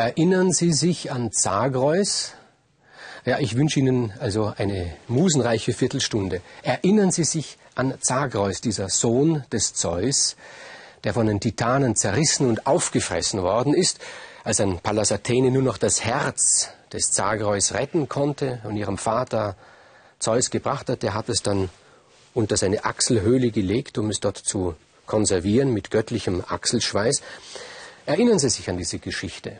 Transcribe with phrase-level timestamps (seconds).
[0.00, 2.32] Erinnern Sie sich an Zagreus?
[3.26, 6.40] Ja, ich wünsche Ihnen also eine musenreiche Viertelstunde.
[6.62, 10.36] Erinnern Sie sich an Zagreus, dieser Sohn des Zeus,
[11.04, 13.98] der von den Titanen zerrissen und aufgefressen worden ist,
[14.42, 19.54] als ein Pallas Athene nur noch das Herz des Zagreus retten konnte und ihrem Vater
[20.18, 21.68] Zeus gebracht hat, der hat es dann
[22.32, 27.20] unter seine Achselhöhle gelegt, um es dort zu konservieren mit göttlichem Achselschweiß.
[28.06, 29.58] Erinnern Sie sich an diese Geschichte.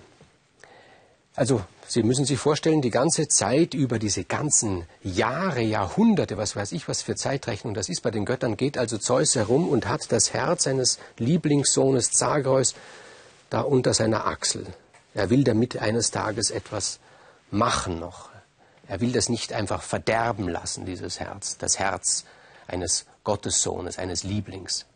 [1.37, 6.71] Also Sie müssen sich vorstellen, die ganze Zeit über diese ganzen Jahre, Jahrhunderte, was weiß
[6.71, 10.13] ich, was für Zeitrechnung das ist bei den Göttern, geht also Zeus herum und hat
[10.13, 12.75] das Herz seines Lieblingssohnes Zagreus
[13.49, 14.67] da unter seiner Achsel.
[15.15, 17.01] Er will damit eines Tages etwas
[17.51, 18.31] machen noch.
[18.87, 22.25] Er will das nicht einfach verderben lassen, dieses Herz, das Herz
[22.69, 24.87] eines Gottessohnes, eines Lieblings.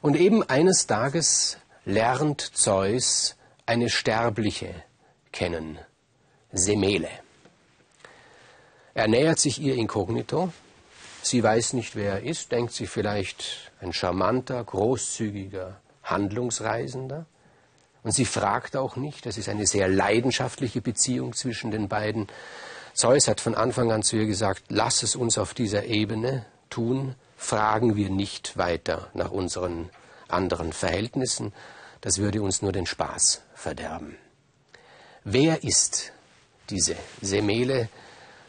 [0.00, 4.74] Und eben eines Tages lernt Zeus eine Sterbliche
[5.32, 5.78] kennen,
[6.52, 7.10] Semele.
[8.94, 10.52] Er nähert sich ihr inkognito.
[11.22, 17.26] Sie weiß nicht, wer er ist, denkt sich vielleicht ein charmanter, großzügiger Handlungsreisender.
[18.02, 19.24] Und sie fragt auch nicht.
[19.24, 22.26] Das ist eine sehr leidenschaftliche Beziehung zwischen den beiden.
[22.94, 27.14] Zeus hat von Anfang an zu ihr gesagt, lass es uns auf dieser Ebene tun,
[27.36, 29.90] fragen wir nicht weiter nach unseren
[30.28, 31.52] anderen Verhältnissen,
[32.00, 34.16] das würde uns nur den Spaß verderben.
[35.24, 36.12] Wer ist
[36.68, 37.88] diese Semele?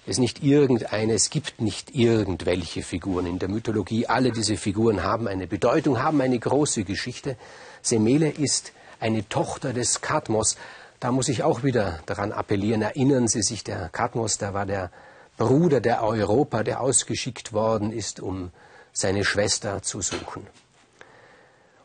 [0.06, 4.08] Es ist nicht irgendeine, es gibt nicht irgendwelche Figuren in der Mythologie.
[4.08, 7.38] Alle diese Figuren haben eine Bedeutung, haben eine große Geschichte.
[7.84, 10.58] Semele ist eine Tochter des Kadmos.
[11.00, 12.82] Da muss ich auch wieder daran appellieren.
[12.82, 14.92] Erinnern Sie sich, der Kadmos, da war der
[15.38, 18.52] Bruder der Europa, der ausgeschickt worden ist, um
[18.94, 20.48] seine Schwester zu suchen.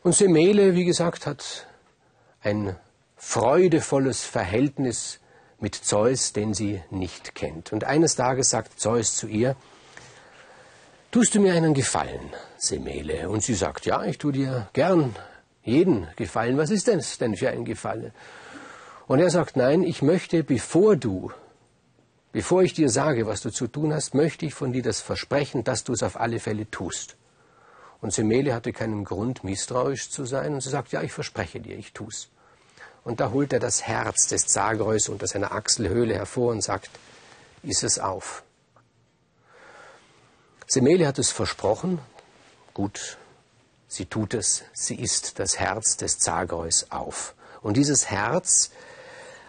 [0.01, 1.67] Und Semele, wie gesagt, hat
[2.41, 2.75] ein
[3.19, 5.19] freudevolles Verhältnis
[5.59, 7.71] mit Zeus, den sie nicht kennt.
[7.71, 9.55] Und eines Tages sagt Zeus zu ihr,
[11.11, 13.29] Tust du mir einen Gefallen, Semele?
[13.29, 15.15] Und sie sagt, ja, ich tue dir gern
[15.63, 16.55] jeden Gefallen.
[16.59, 18.11] Was ist denn denn für ein Gefallen?
[19.07, 21.31] Und er sagt, nein, ich möchte, bevor du,
[22.31, 25.63] bevor ich dir sage, was du zu tun hast, möchte ich von dir das Versprechen,
[25.63, 27.17] dass du es auf alle Fälle tust.
[28.01, 30.53] Und Semele hatte keinen Grund, misstrauisch zu sein.
[30.53, 32.29] Und sie sagt, ja, ich verspreche dir, ich tu's.
[33.09, 36.91] Und da holt er das Herz des Zagreus unter seiner Achselhöhle hervor und sagt,
[37.63, 38.43] iss es auf.
[40.67, 41.97] Semele hat es versprochen.
[42.75, 43.17] Gut,
[43.87, 44.61] sie tut es.
[44.73, 47.33] Sie isst das Herz des Zagreus auf.
[47.63, 48.69] Und dieses Herz,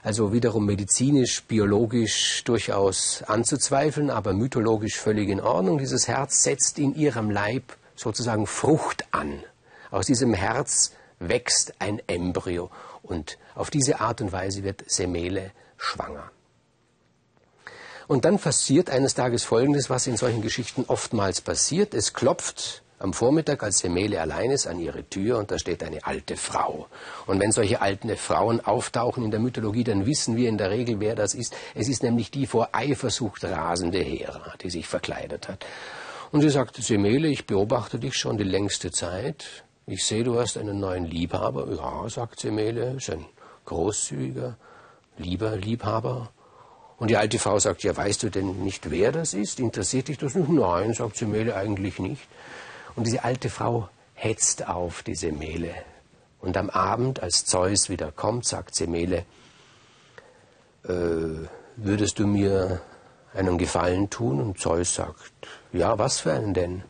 [0.02, 6.94] also wiederum medizinisch, biologisch durchaus anzuzweifeln, aber mythologisch völlig in Ordnung, dieses Herz setzt in
[6.94, 9.44] ihrem Leib sozusagen Frucht an.
[9.90, 12.70] Aus diesem Herz wächst ein Embryo
[13.02, 16.30] und auf diese Art und Weise wird Semele schwanger.
[18.08, 21.94] Und dann passiert eines Tages Folgendes, was in solchen Geschichten oftmals passiert.
[21.94, 26.04] Es klopft am Vormittag, als Semele allein ist, an ihre Tür und da steht eine
[26.04, 26.88] alte Frau.
[27.26, 31.00] Und wenn solche alten Frauen auftauchen in der Mythologie, dann wissen wir in der Regel,
[31.00, 31.54] wer das ist.
[31.74, 35.64] Es ist nämlich die vor Eifersucht rasende Hera, die sich verkleidet hat.
[36.32, 39.64] Und sie sagt, Semele, ich beobachte dich schon die längste Zeit.
[39.86, 41.66] Ich sehe, du hast einen neuen Liebhaber.
[41.72, 43.24] Ja, sagt Semele, ist ein
[43.64, 44.56] großzügiger,
[45.18, 46.30] lieber Liebhaber.
[46.98, 49.58] Und die alte Frau sagt, ja, weißt du denn nicht, wer das ist?
[49.58, 50.50] Interessiert dich das nicht?
[50.50, 52.28] Nein, sagt Semele, eigentlich nicht.
[52.94, 55.74] Und diese alte Frau hetzt auf die Semele.
[56.40, 59.24] Und am Abend, als Zeus wieder kommt, sagt Semele,
[60.84, 61.46] äh,
[61.76, 62.82] würdest du mir
[63.34, 64.40] einen Gefallen tun?
[64.40, 65.32] Und Zeus sagt,
[65.72, 66.82] ja, was für einen denn?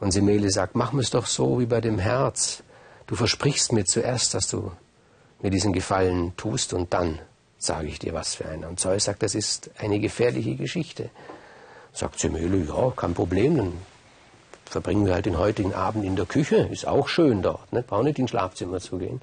[0.00, 2.62] Und Semele sagt, mach mir's doch so wie bei dem Herz.
[3.06, 4.70] Du versprichst mir zuerst, dass du
[5.40, 7.18] mir diesen Gefallen tust und dann
[7.58, 8.64] sage ich dir was für einen.
[8.64, 11.10] Und Zeus sagt, das ist eine gefährliche Geschichte.
[11.92, 13.72] Sagt Semele, ja, kein Problem, dann
[14.66, 17.82] verbringen wir halt den heutigen Abend in der Küche, ist auch schön dort, ne?
[17.82, 19.20] brauchen nicht ins Schlafzimmer zu gehen.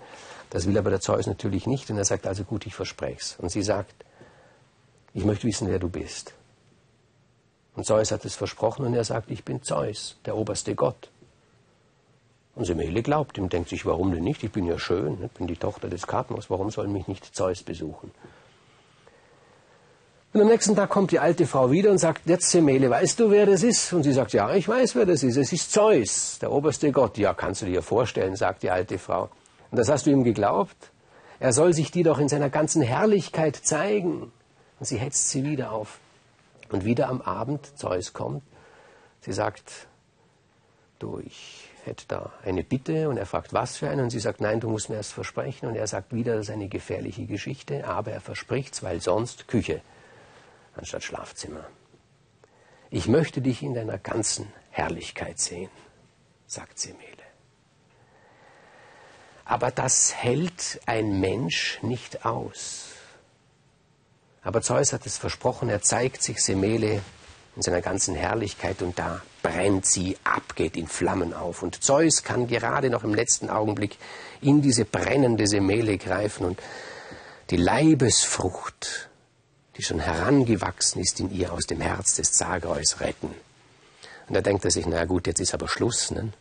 [0.50, 3.50] Das will aber der Zeus natürlich nicht und er sagt also gut, ich verspreche Und
[3.50, 3.94] sie sagt,
[5.14, 6.34] ich möchte wissen, wer du bist.
[7.76, 11.10] Und Zeus hat es versprochen und er sagt, ich bin Zeus, der oberste Gott.
[12.56, 14.44] Und Semele glaubt ihm, denkt sich, warum denn nicht?
[14.44, 17.64] Ich bin ja schön, ich bin die Tochter des Kadmos, warum soll mich nicht Zeus
[17.64, 18.12] besuchen?
[20.32, 23.32] Und am nächsten Tag kommt die alte Frau wieder und sagt, jetzt Semele, weißt du,
[23.32, 23.94] wer das ist?
[23.94, 25.38] Und sie sagt, ja, ich weiß, wer das ist.
[25.38, 27.18] Es ist Zeus, der oberste Gott.
[27.18, 29.30] Ja, kannst du dir vorstellen, sagt die alte Frau.
[29.72, 30.92] Und das hast du ihm geglaubt?
[31.40, 34.32] Er soll sich dir doch in seiner ganzen Herrlichkeit zeigen.
[34.80, 36.00] Und sie hetzt sie wieder auf.
[36.76, 38.44] Und wieder am Abend, Zeus kommt,
[39.22, 39.88] sie sagt,
[41.00, 44.42] du, ich hätte da eine Bitte und er fragt, was für eine und sie sagt,
[44.42, 47.88] nein, du musst mir erst versprechen und er sagt wieder, das ist eine gefährliche Geschichte,
[47.88, 49.80] aber er verspricht's, weil sonst Küche
[50.76, 51.66] anstatt Schlafzimmer.
[52.90, 55.70] Ich möchte dich in deiner ganzen Herrlichkeit sehen,
[56.46, 57.00] sagt Semele.
[59.46, 62.95] Aber das hält ein Mensch nicht aus.
[64.46, 67.02] Aber Zeus hat es versprochen, er zeigt sich Semele
[67.56, 71.64] in seiner ganzen Herrlichkeit und da brennt sie ab, geht in Flammen auf.
[71.64, 73.98] Und Zeus kann gerade noch im letzten Augenblick
[74.42, 76.60] in diese brennende Semele greifen und
[77.50, 79.10] die Leibesfrucht,
[79.78, 83.34] die schon herangewachsen ist in ihr, aus dem Herz des Zagreus retten.
[84.28, 86.12] Und da denkt er sich, na gut, jetzt ist aber Schluss.
[86.12, 86.34] Ne?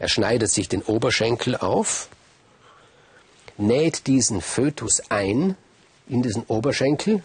[0.00, 2.08] Er schneidet sich den Oberschenkel auf,
[3.56, 5.56] näht diesen Fötus ein
[6.08, 7.22] in diesen Oberschenkel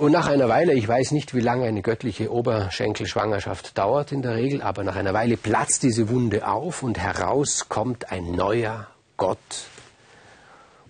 [0.00, 4.34] und nach einer Weile, ich weiß nicht, wie lange eine göttliche Oberschenkelschwangerschaft dauert in der
[4.34, 8.86] Regel, aber nach einer Weile platzt diese Wunde auf und heraus kommt ein neuer
[9.18, 9.38] Gott.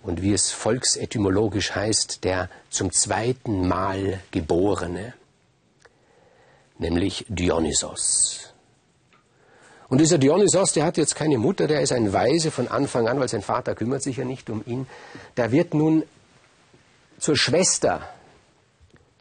[0.01, 5.13] Und wie es volksetymologisch heißt, der zum zweiten Mal Geborene,
[6.77, 8.53] nämlich Dionysos.
[9.89, 13.19] Und dieser Dionysos, der hat jetzt keine Mutter, der ist ein Weise von Anfang an,
[13.19, 14.87] weil sein Vater kümmert sich ja nicht um ihn.
[15.35, 16.03] Der wird nun
[17.19, 18.07] zur Schwester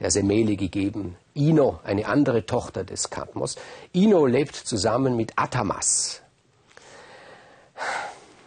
[0.00, 1.16] der Semele gegeben.
[1.34, 3.56] Ino, eine andere Tochter des Kadmos.
[3.92, 6.22] Ino lebt zusammen mit Atamas.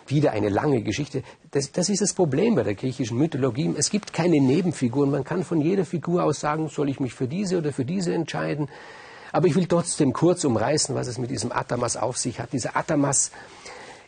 [0.07, 1.23] Wieder eine lange Geschichte.
[1.51, 3.73] Das, das, ist das Problem bei der griechischen Mythologie.
[3.77, 5.11] Es gibt keine Nebenfiguren.
[5.11, 8.13] Man kann von jeder Figur aus sagen, soll ich mich für diese oder für diese
[8.13, 8.69] entscheiden.
[9.31, 12.53] Aber ich will trotzdem kurz umreißen, was es mit diesem Atamas auf sich hat.
[12.53, 13.31] Dieser Atamas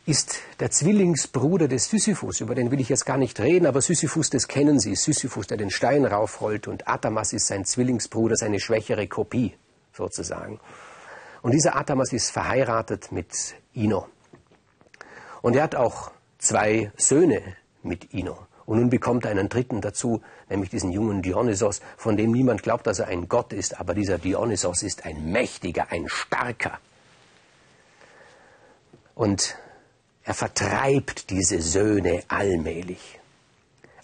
[0.06, 2.42] ist der Zwillingsbruder des Sisyphus.
[2.42, 4.96] Über den will ich jetzt gar nicht reden, aber Sisyphus, das kennen Sie.
[4.96, 9.56] Sisyphus, der den Stein raufrollt und Atamas ist sein Zwillingsbruder, seine schwächere Kopie
[9.94, 10.60] sozusagen.
[11.42, 14.08] Und dieser Atamas ist verheiratet mit Ino.
[15.42, 17.42] Und er hat auch zwei Söhne
[17.82, 18.48] mit Ino.
[18.66, 22.88] Und nun bekommt er einen dritten dazu, nämlich diesen jungen Dionysos, von dem niemand glaubt,
[22.88, 26.80] dass er ein Gott ist, aber dieser Dionysos ist ein mächtiger, ein starker.
[29.14, 29.56] Und
[30.26, 33.20] er vertreibt diese Söhne allmählich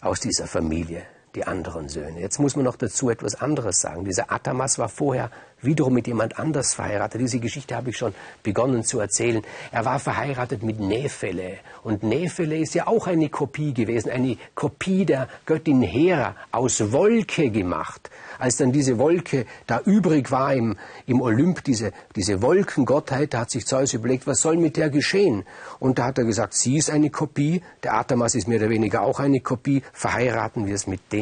[0.02, 1.04] aus dieser Familie,
[1.36, 2.20] die anderen Söhne.
[2.20, 4.06] Jetzt muss man noch dazu etwas anderes sagen.
[4.06, 5.32] Dieser Atamas war vorher
[5.62, 7.22] wiederum mit jemand anders verheiratet.
[7.22, 8.14] Diese Geschichte habe ich schon
[8.44, 9.44] begonnen zu erzählen.
[9.72, 11.58] Er war verheiratet mit Nephele.
[11.84, 17.50] Und Nephele ist ja auch eine Kopie gewesen, eine Kopie der Göttin Hera, aus Wolke
[17.52, 18.10] gemacht.
[18.40, 20.76] Als dann diese Wolke da übrig war im,
[21.06, 25.44] im Olymp, diese, diese Wolkengottheit, da hat sich Zeus überlegt, was soll mit der geschehen?
[25.80, 29.04] Und da hat er gesagt, sie ist eine Kopie, der Atamas ist mehr oder weniger
[29.04, 31.21] auch eine Kopie, verheiraten wir es mit dem.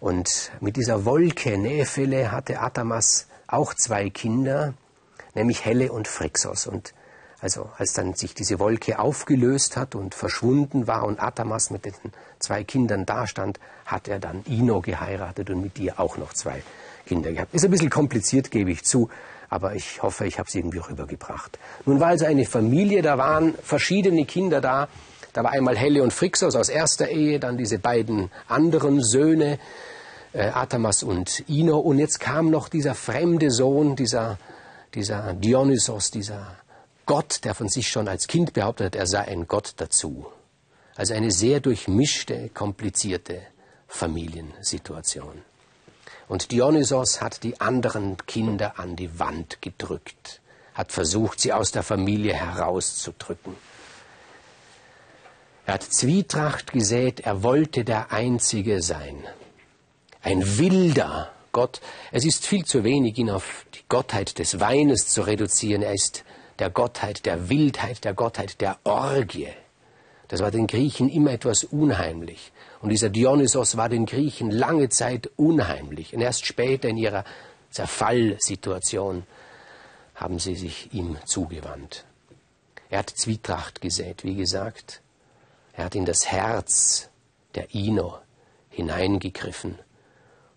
[0.00, 4.74] Und mit dieser Wolke Nephele hatte Atamas auch zwei Kinder,
[5.34, 6.66] nämlich Helle und Phrixos.
[6.66, 6.94] Und
[7.40, 11.94] also als dann sich diese Wolke aufgelöst hat und verschwunden war und Atamas mit den
[12.38, 16.62] zwei Kindern dastand, hat er dann Ino geheiratet und mit ihr auch noch zwei
[17.06, 17.52] Kinder gehabt.
[17.52, 19.10] Ist ein bisschen kompliziert, gebe ich zu,
[19.50, 21.58] aber ich hoffe, ich habe es irgendwie rübergebracht.
[21.84, 24.88] Nun war also eine Familie, da waren verschiedene Kinder da.
[25.32, 29.58] Da war einmal Helle und Phrixos aus erster Ehe, dann diese beiden anderen Söhne,
[30.32, 31.78] äh, Atamas und Ino.
[31.78, 34.38] Und jetzt kam noch dieser fremde Sohn, dieser,
[34.94, 36.56] dieser Dionysos, dieser
[37.06, 40.26] Gott, der von sich schon als Kind behauptet hat, er sei ein Gott dazu.
[40.94, 43.40] Also eine sehr durchmischte, komplizierte
[43.88, 45.42] Familiensituation.
[46.28, 50.40] Und Dionysos hat die anderen Kinder an die Wand gedrückt,
[50.74, 53.54] hat versucht, sie aus der Familie herauszudrücken.
[55.66, 59.24] Er hat Zwietracht gesät, er wollte der Einzige sein
[60.22, 61.80] ein wilder Gott.
[62.10, 65.82] Es ist viel zu wenig, ihn auf die Gottheit des Weines zu reduzieren.
[65.82, 66.24] Er ist
[66.58, 69.48] der Gottheit der Wildheit, der Gottheit der Orgie.
[70.28, 72.52] Das war den Griechen immer etwas unheimlich.
[72.80, 76.14] Und dieser Dionysos war den Griechen lange Zeit unheimlich.
[76.14, 77.24] Und erst später in ihrer
[77.70, 79.24] Zerfallsituation
[80.14, 82.04] haben sie sich ihm zugewandt.
[82.88, 85.00] Er hat Zwietracht gesät, wie gesagt.
[85.72, 87.08] Er hat in das Herz
[87.54, 88.18] der Ino
[88.70, 89.78] hineingegriffen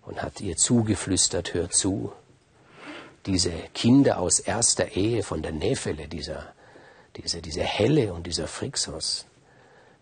[0.05, 2.12] und hat ihr zugeflüstert, hör zu.
[3.25, 6.53] Diese Kinder aus erster Ehe von der Nephele, dieser,
[7.15, 9.25] diese, diese Helle und dieser Phrixos,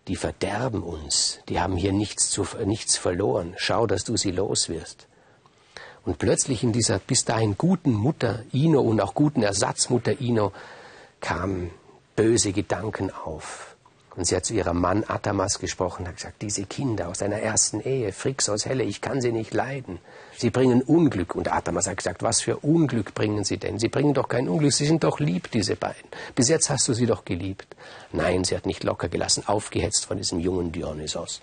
[0.07, 3.53] die verderben uns, die haben hier nichts, zu, nichts verloren.
[3.57, 5.07] Schau, dass du sie los wirst.
[6.05, 10.51] Und plötzlich in dieser bis dahin guten Mutter Ino und auch guten Ersatzmutter Ino
[11.21, 11.71] kamen
[12.17, 13.72] böse Gedanken auf.
[14.15, 17.81] Und sie hat zu ihrem Mann Atamas gesprochen, hat gesagt, diese Kinder aus deiner ersten
[17.81, 19.97] Ehe, Phrixos, Helle, ich kann sie nicht leiden.
[20.37, 21.33] Sie bringen Unglück.
[21.33, 23.79] Und Atamas hat gesagt, was für Unglück bringen sie denn?
[23.79, 26.09] Sie bringen doch kein Unglück, sie sind doch lieb, diese beiden.
[26.35, 27.75] Bis jetzt hast du sie doch geliebt.
[28.11, 31.41] Nein, sie hat nicht locker gelassen, aufgehetzt von diesem jungen Dionysos.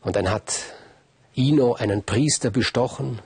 [0.00, 0.54] Und dann hat
[1.34, 3.20] Ino einen Priester bestochen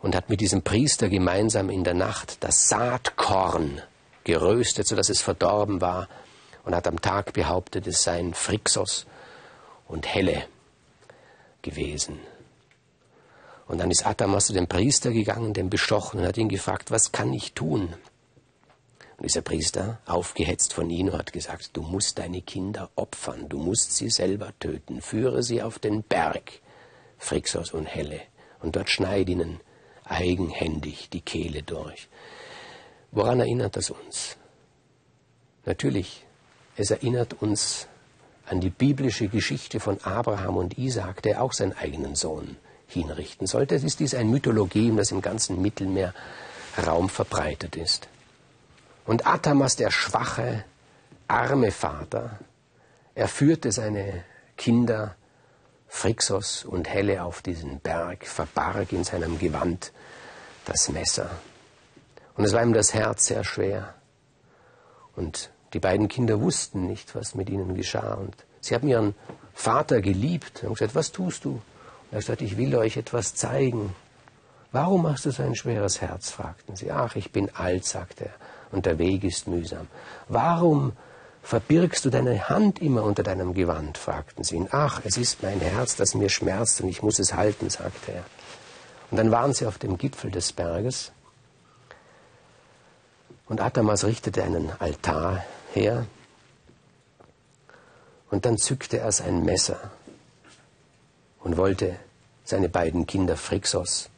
[0.00, 3.80] und hat mit diesem Priester gemeinsam in der Nacht das Saatkorn
[4.24, 6.08] geröstet, sodass es verdorben war
[6.64, 9.06] und hat am Tag behauptet, es seien Phrixos
[9.88, 10.44] und Helle
[11.62, 12.18] gewesen.
[13.66, 17.12] Und dann ist Atamas zu dem Priester gegangen, den bestochen, und hat ihn gefragt, was
[17.12, 17.94] kann ich tun?
[19.16, 23.94] Und dieser Priester, aufgehetzt von Ino, hat gesagt, du musst deine Kinder opfern, du musst
[23.94, 26.50] sie selber töten, führe sie auf den Berg,
[27.18, 28.22] Phrixos und Helle,
[28.60, 29.60] und dort schneid ihnen
[30.04, 32.08] eigenhändig die Kehle durch.
[33.12, 34.36] Woran erinnert das uns?
[35.64, 36.24] Natürlich
[36.76, 37.86] es erinnert uns
[38.46, 43.74] an die biblische Geschichte von Abraham und Isaak, der auch seinen eigenen Sohn hinrichten sollte.
[43.74, 48.08] Es ist dies ein Mythologium, das im ganzen Mittelmeerraum verbreitet ist.
[49.06, 50.64] Und Atamas, der schwache,
[51.28, 52.38] arme Vater,
[53.14, 54.24] er führte seine
[54.56, 55.14] Kinder
[55.88, 59.92] Phrixos und Helle auf diesen Berg, verbarg in seinem Gewand
[60.64, 61.30] das Messer.
[62.36, 63.94] Und es war ihm das Herz sehr schwer.
[65.16, 68.14] Und die beiden Kinder wussten nicht, was mit ihnen geschah.
[68.14, 69.14] Und sie haben ihren
[69.54, 71.50] Vater geliebt und gesagt, was tust du?
[71.50, 71.62] Und
[72.10, 73.94] er hat gesagt, ich will euch etwas zeigen.
[74.72, 76.30] Warum hast du so ein schweres Herz?
[76.30, 76.90] fragten sie.
[76.90, 78.34] Ach, ich bin alt, sagte er,
[78.72, 79.86] und der Weg ist mühsam.
[80.28, 80.92] Warum
[81.42, 83.98] verbirgst du deine Hand immer unter deinem Gewand?
[83.98, 84.68] fragten sie ihn.
[84.70, 88.24] Ach, es ist mein Herz, das mir schmerzt und ich muss es halten, sagte er.
[89.10, 91.12] Und dann waren sie auf dem Gipfel des Berges
[93.50, 96.06] und Atamas richtete einen Altar her.
[98.30, 99.90] Und dann zückte er sein Messer
[101.40, 101.96] und wollte
[102.44, 104.08] seine beiden Kinder Phrixos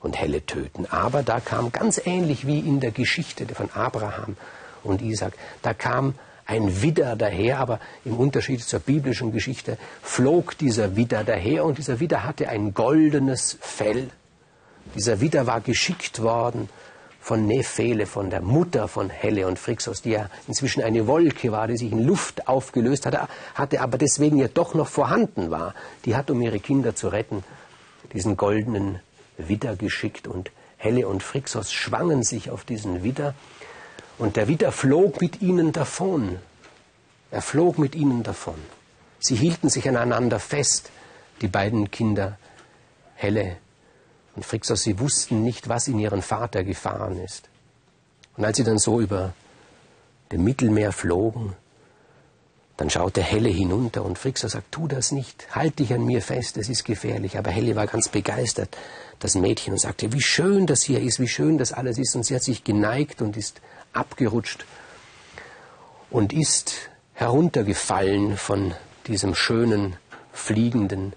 [0.00, 0.86] und Helle töten.
[0.86, 4.36] Aber da kam ganz ähnlich wie in der Geschichte von Abraham
[4.82, 6.14] und Isaac, da kam
[6.46, 12.00] ein Widder daher, aber im Unterschied zur biblischen Geschichte flog dieser Widder daher und dieser
[12.00, 14.10] Widder hatte ein goldenes Fell.
[14.96, 16.68] Dieser Widder war geschickt worden
[17.20, 21.68] von Nephele, von der Mutter von Helle und Phrixos, die ja inzwischen eine Wolke war,
[21.68, 25.74] die sich in Luft aufgelöst hatte, hatte aber deswegen ja doch noch vorhanden war.
[26.06, 27.44] Die hat, um ihre Kinder zu retten,
[28.14, 29.00] diesen goldenen
[29.36, 33.34] Widder geschickt und Helle und Phrixos schwangen sich auf diesen Widder
[34.16, 36.38] und der Widder flog mit ihnen davon.
[37.30, 38.56] Er flog mit ihnen davon.
[39.18, 40.90] Sie hielten sich aneinander fest,
[41.42, 42.38] die beiden Kinder
[43.14, 43.58] Helle
[44.36, 47.48] und Phrixos, sie wussten nicht, was in ihren Vater gefahren ist.
[48.36, 49.34] Und als sie dann so über
[50.32, 51.54] dem Mittelmeer flogen,
[52.76, 56.56] dann schaute Helle hinunter und Phrixos sagt, tu das nicht, halt dich an mir fest,
[56.56, 57.36] es ist gefährlich.
[57.36, 58.74] Aber Helle war ganz begeistert,
[59.18, 62.16] das Mädchen, und sagte, wie schön das hier ist, wie schön das alles ist.
[62.16, 63.60] Und sie hat sich geneigt und ist
[63.92, 64.64] abgerutscht
[66.08, 68.72] und ist heruntergefallen von
[69.06, 69.96] diesem schönen,
[70.32, 71.12] fliegenden,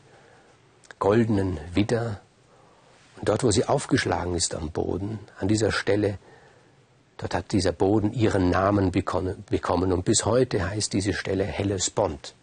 [0.99, 2.19] goldenen Widder
[3.25, 6.17] dort, wo sie aufgeschlagen ist am Boden, an dieser Stelle,
[7.17, 9.93] dort hat dieser Boden ihren Namen bekommen.
[9.93, 12.33] Und bis heute heißt diese Stelle Hellespont,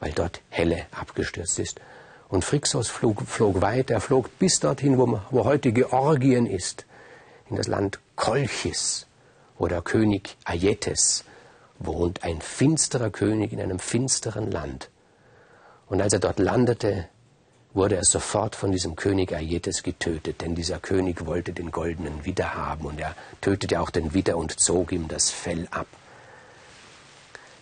[0.00, 1.80] weil dort Helle abgestürzt ist.
[2.28, 6.86] Und Phrixos flog, flog weiter, er flog bis dorthin, wo, wo heute Georgien ist,
[7.50, 9.06] in das Land Kolchis,
[9.58, 11.24] wo der König Aietes
[11.78, 14.88] wohnt, ein finsterer König in einem finsteren Land.
[15.88, 17.08] Und als er dort landete,
[17.74, 22.54] wurde er sofort von diesem König Aietes getötet, denn dieser König wollte den goldenen Widder
[22.54, 25.86] haben und er tötete auch den Widder und zog ihm das Fell ab.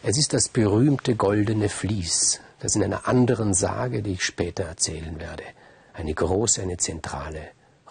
[0.03, 5.21] Es ist das berühmte goldene Vlies, das in einer anderen Sage, die ich später erzählen
[5.21, 5.45] werde,
[5.93, 7.43] eine große, eine zentrale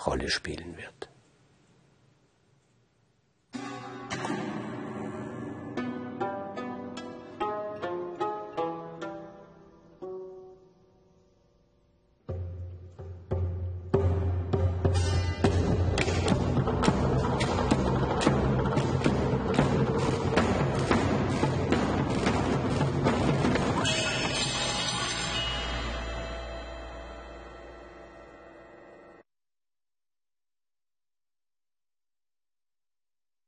[0.06, 1.10] Rolle spielen wird.